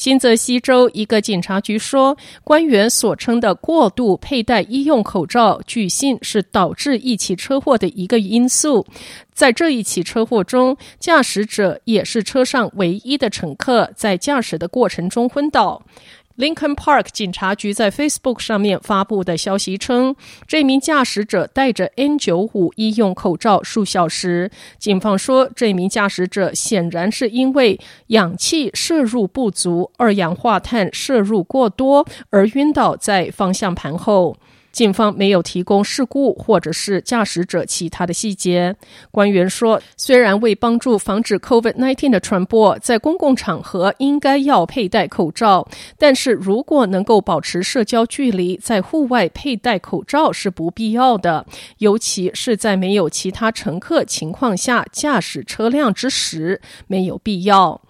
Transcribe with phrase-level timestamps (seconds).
[0.00, 8.86] 新泽西州一个警察局说，官员所称的过度佩戴医用口罩，据信是导致一起车祸的一个因素。
[9.34, 15.82] 在这一起车祸中，驾驶者也是车上唯一的乘客，在驾驶的过程中昏倒。
[16.40, 24.50] Lincoln Park 警察局在 Facebook 上面发布的消息称，这名驾驶者戴着 N95 医用口罩数小时。
[24.78, 34.34] 警方说，这名驾驶者显然是因为氧气摄入不足、二氧化碳摄入过多而晕倒在方向盘后。
[34.72, 38.76] 警方没有提供事故或者是驾驶者其他的细节。
[39.10, 51.46] 官员说，虽然为帮助防止 COVID-19 的传播，在公共场合应该要佩戴口罩，但是如果能够保持社交距离，在户外佩戴口罩是不必要的，
[51.78, 57.80] 尤其是在没有其他乘客情况下驾驶车辆之时，没有必要。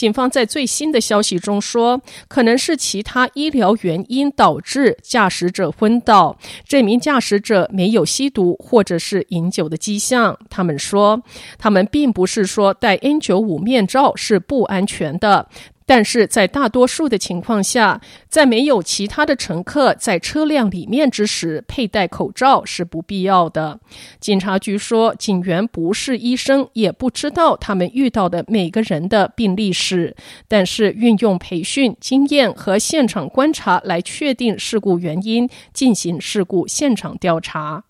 [0.00, 6.34] 警方在最新的消息中说，可能是其他医疗原因导致驾驶者昏倒。
[6.66, 10.38] 这名驾驶者没有吸毒或者是饮酒的迹象。
[10.48, 11.22] 他们说，
[11.58, 15.46] 他们并不是说戴 N95 面罩是不安全的。
[15.90, 23.80] 但是在大多数的情况下，在没有其他的乘客在车辆里面之时，佩戴口罩是不必要的。
[24.20, 30.14] 警察局说，警员不是医生，也不知道他们遇到的每个人的病历史，
[30.46, 37.82] 但是运用培训经验和现场观察来确定事故原因，进行事故现场调查。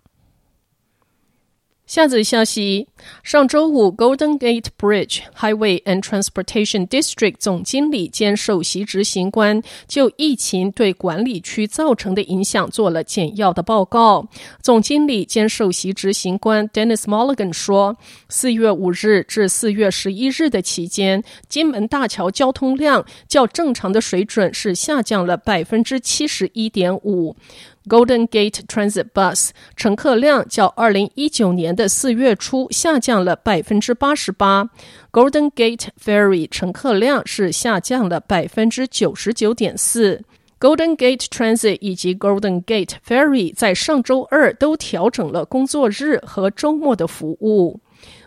[1.91, 2.87] 下则消息：
[3.25, 14.29] 上周五，Golden Gate Bridge Highway and Transportation District 总经理兼首席执行官就疫情对管理区造成的影响做了简要的报告。
[14.63, 17.97] 总经理兼首席执行官 Dennis Mulligan 说，
[18.29, 27.35] 四月五日至四月十一日的期间，金门大桥交通量较正常的水准是下降了百分之七十一点五。
[27.89, 34.69] Golden Gate Transit Bus 乘客量较二零一九年的四月初下降了百分之八十八
[35.11, 40.23] ，Golden Gate Ferry 乘客量是下降了百分之九十九点四
[40.61, 47.81] ，Golden Gate Transit 以及 Golden Gate Ferry 在上周二都调整了工作日和周末的服务。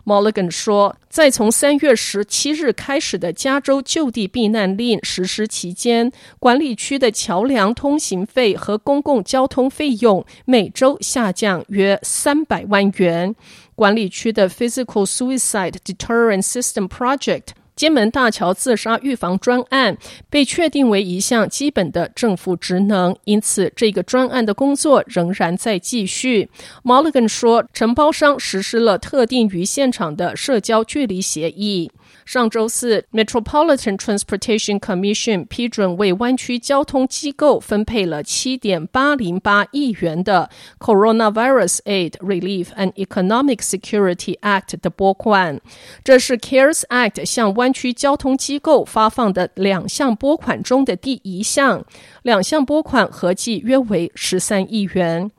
[0.06, 13.34] Mulligan 说，在从三月十七日开始的加州就地避难令实施期间，管理区的桥梁通行费和公共交通费用每周下降约三百万元。
[13.76, 17.48] 管理区的 Physical Suicide Deterrent System Project。
[17.76, 19.98] 金门大桥自杀预防专案
[20.30, 26.50] 被确定为一项基本的政府职能，因此这个专案的工作仍然在继续。
[26.84, 31.92] Mulligan 说，承包商实施了特定于现场的社交距离协议。
[32.26, 45.60] 上周四，Metropolitan Transportation Commission 批准为湾区交通机构分配了七点八零八亿元的 Coronavirus Aid, Relief and Economic Security Act 的拨款。
[46.04, 51.86] 这是 CARES Act 向湾区交通机构发放的两项拨款中的第一项，
[52.22, 55.30] 两项拨款合计约为十三亿元。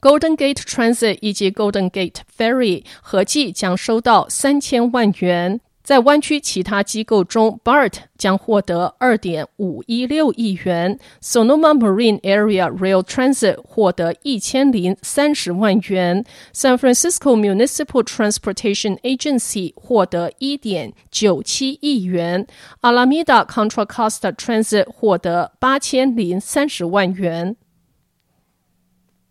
[0.00, 5.60] Golden Gate Transit 以及 Golden Gate Ferry 合计将收到三千万元。
[5.88, 22.46] 在湾区其他机构中，BART 将获得二点五一六亿元，Sonoma Marine Area Rail Transit 获得一千零三十万元，San Francisco Municipal Transportation Agency 获得一点九七亿元
[22.82, 27.56] ，Alameda Contra Costa Transit 获得八千零三十万元。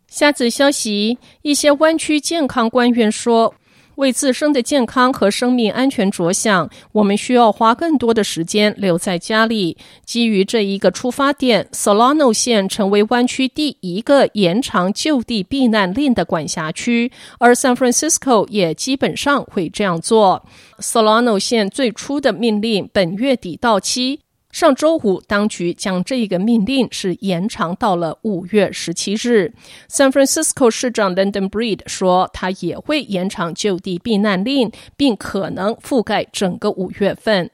[0.07, 3.53] 下次消息，一些湾区健康官员说。
[3.97, 9.77] 为自身的健康和生命安全着想，我们需要花更多的时间留在家里。
[10.05, 20.45] 基于这一个出发点，Solano 县成为湾区第一个延长就地避难令的管辖区，而 San Francisco 也基本上会这样做。
[20.79, 24.21] Solano 县最初的命令本月底到期。
[24.51, 29.53] 上周五，当局将这个命令是延长到了五月十七日。
[29.89, 37.51] San Francisco 市长 London Breed 说，他也会延长就地避难令，并可能覆盖整个五月份。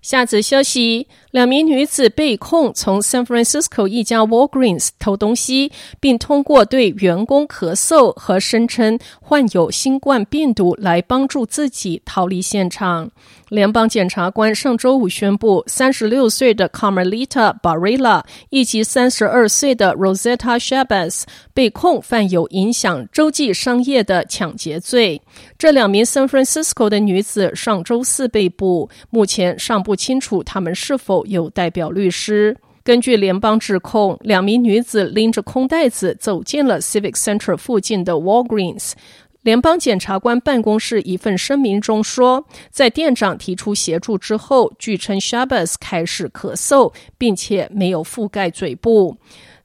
[0.00, 5.70] 下则消息，两名女子被控从 San Francisco 一家 Walgreens 偷东西，
[6.00, 13.12] 并通过对员工咳嗽和声称患有新冠病毒来帮助自己逃离现场。
[13.52, 21.22] 联邦检察官上周五宣布，三十六岁的 Carmelita Barilla 以及三十二岁的 Rosetta Chavez
[21.54, 25.22] 被控犯有影响洲际商业的抢劫罪。
[25.56, 29.92] 这两名 San Francisco 的女子上周四被捕，目前尚不。
[29.92, 32.56] 不清楚他们是否有代表律师。
[32.82, 38.92] 根据联邦指控，两名女子拎着空袋子走进了 Civic Center 附近的 Walgreens。
[39.42, 49.16] 联邦检察官办公室一份声明中说，在店长提出协助之后，据称 Shabas 开始咳嗽，并且没有覆盖嘴部。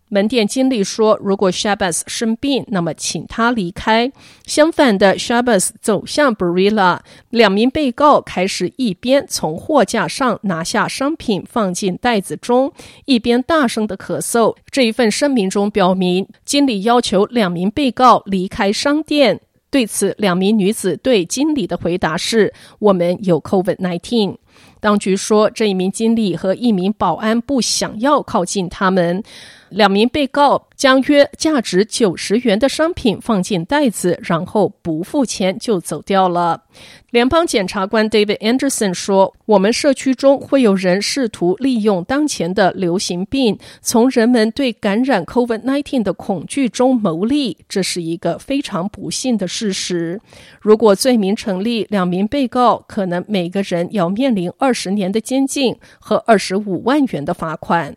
[0.09, 4.09] 门店经理说：“如果 Shabas 生病，那么请他离开。”
[4.47, 12.71] 相反的，Shabas 走向 Barrera，两名被告开始一边从货架上拿下商品放进袋子中，
[13.03, 14.55] 一边大声的咳嗽。
[14.71, 19.41] 这一份声明中表明，经理要求两名被告离开商店。
[19.69, 24.37] 对此，两名女子对经理的回答是：“我们有 COVID-19。”
[24.79, 29.21] 当局说，这一名经理和一名保安不想要靠近他们。
[29.69, 36.63] 两名被告将约价值九十元的商品放进袋子，然后不付钱就走掉了。
[37.11, 50.19] 联邦检察官 David Anderson 说：“我们社区中会有人试图利用当前的流行病，从人们对感染 COVID-19 的恐惧中牟利，这是一个非常不幸的事实。
[50.61, 57.95] 如果罪名成立，两名被告可能每个人要面临二十年的监禁和二十五万元的罚款。”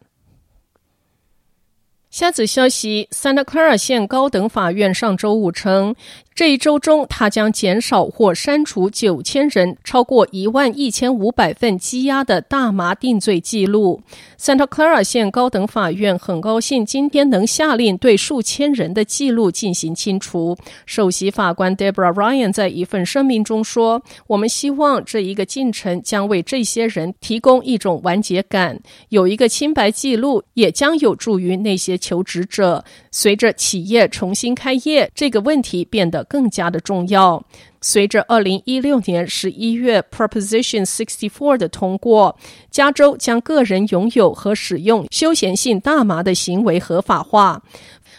[2.10, 5.94] 下则消息，Santa Clara 县高等法院上周五称，
[6.40, 14.00] 这一周中，他将减少或删除九千人超过一万一千五百份羁押的大麻定罪记录。
[14.38, 20.56] Santa Clara 县高等法院很高兴今天能下令对数千人的记录进行清除。
[20.86, 32.82] 首席法官 Deborah Ryan 在一份声明中说：“我们希望这一个进程将为这些人提供一种完结感，有一个清白记录也将有助于那些求职者。
[33.10, 37.44] 随着企业重新开业，这个问题变得。”更加的重要。
[37.80, 42.38] 随着二零一六年十一月 Proposition Sixty Four 的通过，
[42.70, 47.62] 加州将个人拥有和使用休闲性大麻的行为合法化。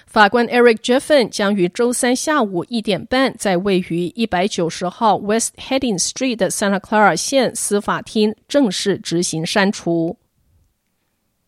[0.08, 10.18] 法官 Eric Jeffin 将于周三下午一点半在位于一百九十号 West Heading Street 的 Santa Clara 县司法厅正式执行删除。